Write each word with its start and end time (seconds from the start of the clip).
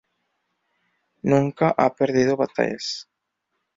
Nunca 1.21 1.71
ha 1.77 1.93
perdido 1.93 2.35
batallas. 2.35 3.07